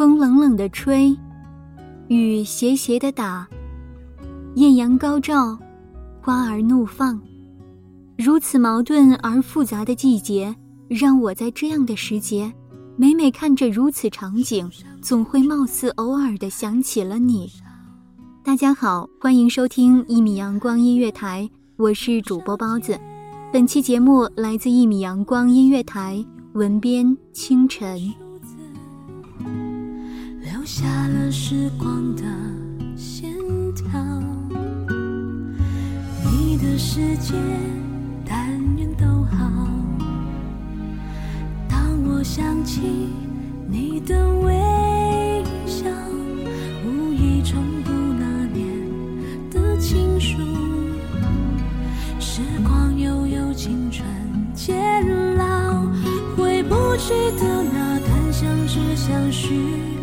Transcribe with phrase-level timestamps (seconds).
[0.00, 1.14] 风冷冷的吹，
[2.08, 3.46] 雨斜斜的打，
[4.54, 5.58] 艳阳高照，
[6.22, 7.20] 花儿怒放。
[8.16, 10.56] 如此矛盾而复杂的季节，
[10.88, 12.50] 让我在这样的时节，
[12.96, 14.70] 每每看着如此场景，
[15.02, 17.50] 总会貌似偶尔的想起了你。
[18.42, 22.98] 大家好，欢迎收听一米阳光音乐台，我是主播包子。
[23.52, 28.10] 本期节目来自一米阳光音乐台，文编清晨。
[30.80, 32.22] 下了时光的
[32.96, 33.30] 线
[33.74, 34.00] 条。
[36.24, 37.34] 你的世界，
[38.26, 38.48] 但
[38.78, 39.68] 愿都好。
[41.68, 42.80] 当我想起
[43.68, 45.84] 你的微笑，
[46.86, 48.66] 无意重读那年
[49.50, 50.38] 的情书。
[52.18, 54.02] 时光悠悠，青春
[54.54, 55.84] 渐老，
[56.38, 59.99] 回不去的那段相知相许。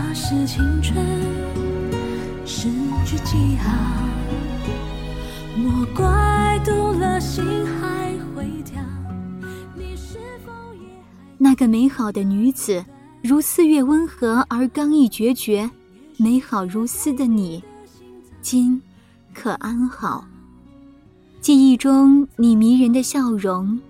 [0.00, 1.04] 那是青春
[2.46, 2.68] 失
[3.04, 3.72] 去记号，
[5.56, 8.80] 莫怪读了心还会跳。
[9.74, 11.36] 你是否也还？
[11.36, 12.84] 那个美好的女子，
[13.24, 15.68] 如四月温和而刚毅决绝，
[16.16, 17.60] 美好如斯的你，
[18.40, 18.80] 今
[19.34, 20.24] 可安好？
[21.40, 23.80] 记忆中你迷人的笑容，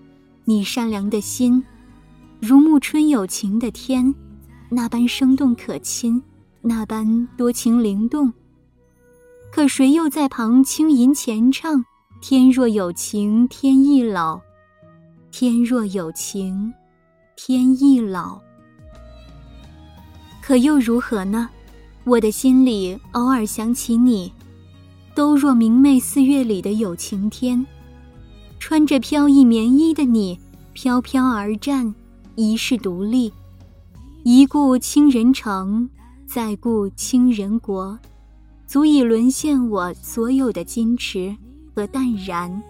[0.46, 1.62] 你善良的心，
[2.40, 4.14] 如暮春有情的天，
[4.70, 6.22] 那般生动可亲，
[6.60, 8.32] 那般多情灵动。
[9.50, 11.84] 可谁又在旁轻吟前唱？
[12.20, 14.40] 天若有情天亦老，
[15.30, 16.72] 天若有情，
[17.36, 18.38] 天亦老。
[20.42, 21.48] 可又如何呢？
[22.04, 24.32] 我的心里偶尔想起你。
[25.14, 27.66] 都若明媚四月里的有晴天，
[28.60, 30.38] 穿着飘逸棉衣的你，
[30.72, 31.94] 飘飘而站，
[32.36, 33.32] 一世独立，
[34.22, 35.88] 一顾倾人城，
[36.26, 37.98] 再顾倾人国，
[38.66, 41.36] 足以沦陷我所有的矜持
[41.74, 42.62] 和淡然。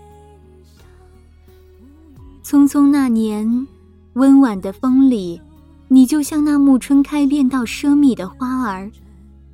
[2.44, 3.66] 匆匆那年，
[4.14, 5.40] 温婉的风里，
[5.88, 8.90] 你就像那暮春开遍到奢靡的花儿，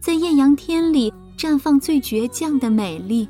[0.00, 1.12] 在艳阳天里。
[1.36, 3.28] 绽放最倔强的美丽。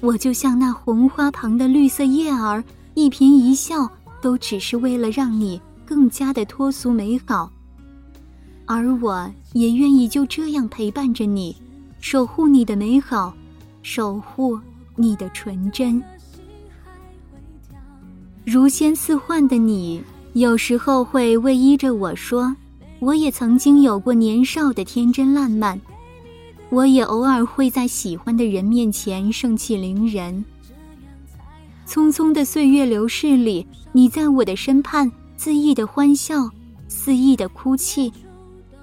[0.00, 2.62] 我就像那红花旁的绿色叶儿，
[2.94, 3.88] 一颦一笑
[4.20, 7.50] 都只是为了让你更加的脱俗美好。
[8.64, 11.56] 而我也愿意就这样陪伴着你，
[12.00, 13.34] 守护你的美好，
[13.82, 14.58] 守护
[14.96, 16.02] 你的纯真。
[18.44, 20.02] 如仙似幻的你，
[20.32, 22.56] 有时候会偎依着我说
[23.00, 25.80] ：“我也曾经有过年少的天真烂漫。”
[26.70, 30.42] 我也偶尔会在喜欢的人面前盛气凌人。
[31.86, 35.12] 匆匆的岁月流逝里，你在我的身畔
[35.42, 36.48] 恣意的欢笑，
[36.86, 38.12] 肆意的哭泣，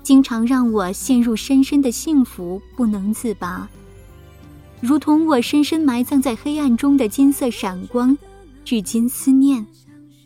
[0.04, 3.66] 经常让我陷入深深的幸福不能自拔。
[4.82, 8.18] 如同我深深埋葬在黑暗中的金色闪光，
[8.66, 9.66] 至今思念，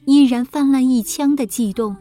[0.06, 1.96] 依然泛滥一腔的悸动。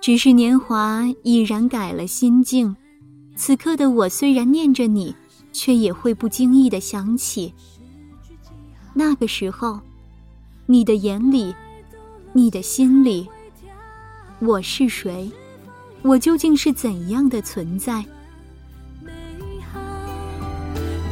[0.00, 2.74] 只是年华已然改了心境。
[3.36, 5.14] 此刻的我虽然念着你，
[5.52, 7.54] 却也会不经意的想起
[8.94, 9.78] 那个时候，
[10.66, 11.54] 你的眼里，
[12.32, 13.28] 你的心里，
[14.38, 15.30] 我是谁？
[16.02, 18.04] 我究竟是怎样的存在？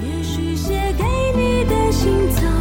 [0.03, 1.05] 也许写给
[1.35, 2.56] 你的信早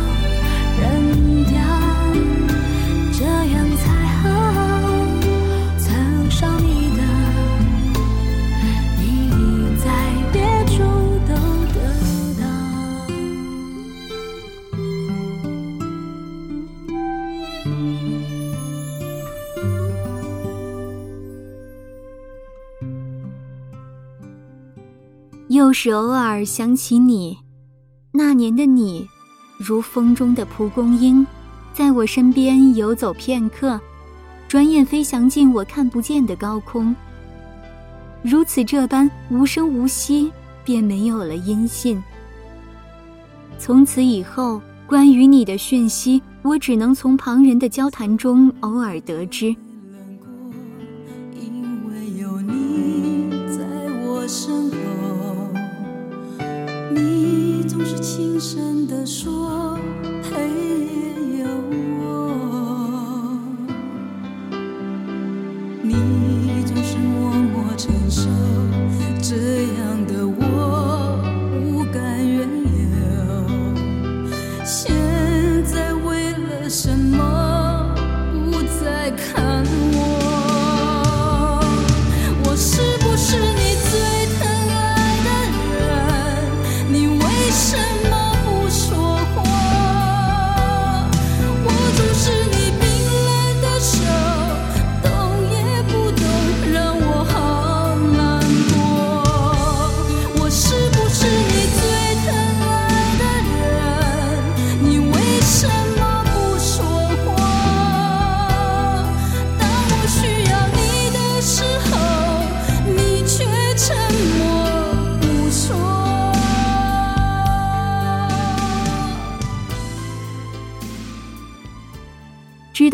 [25.77, 27.38] 是偶尔想起你，
[28.13, 29.06] 那年的你，
[29.57, 31.27] 如风中的蒲公英，
[31.74, 33.77] 在我身边游走片刻，
[34.48, 36.95] 转眼飞翔进我看不见的高空。
[38.24, 40.31] 如此这般无声无息，
[40.63, 42.01] 便没有了音信。
[43.60, 49.54] 从此以后，关于你的讯息，我只能从旁人的交谈中偶尔得知。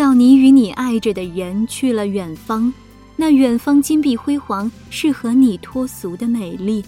[0.01, 2.73] 道你与你爱着的人去了远方，
[3.15, 6.83] 那远方金碧辉煌，是和你脱俗的美丽。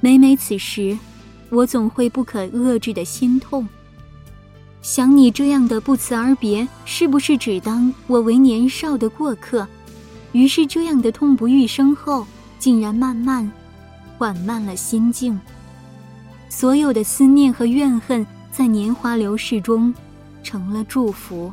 [0.00, 0.98] 每每此时，
[1.50, 3.68] 我总会不可遏制的心痛。
[4.80, 9.68] 想你这样的不辞而别，是不是只当我为年少的过客？
[10.32, 12.26] 于是这样的痛不欲生后，
[12.58, 13.52] 竟然慢慢
[14.16, 15.38] 缓慢了心境。
[16.48, 19.92] 所有的思念和怨恨，在年华流逝中，
[20.42, 21.52] 成了祝福。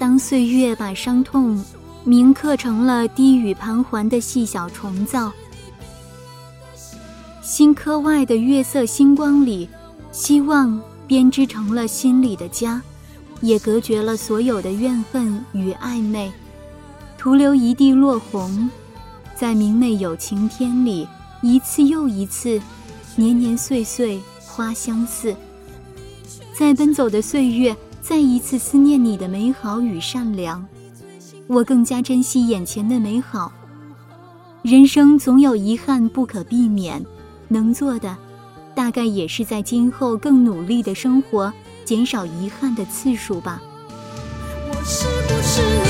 [0.00, 1.62] 当岁月把伤痛
[2.04, 5.30] 铭刻成了低语盘桓的细小虫噪，
[7.42, 9.68] 新科外的月色星光里，
[10.10, 12.80] 希望编织成了心里的家，
[13.42, 16.32] 也隔绝了所有的怨恨与暧昧，
[17.18, 18.70] 徒留一地落红，
[19.36, 21.06] 在明媚有晴天里，
[21.42, 22.58] 一次又一次，
[23.16, 25.36] 年年岁岁花相似。
[26.54, 27.76] 在奔走的岁月，
[28.10, 30.66] 再一次思念你的美好与善良，
[31.46, 33.52] 我更加珍惜眼前的美好。
[34.62, 37.06] 人生总有遗憾不可避免，
[37.46, 38.16] 能做的，
[38.74, 41.52] 大概也是在今后更努力的生活，
[41.84, 43.62] 减少遗憾的次数吧。
[44.68, 45.89] 我是不是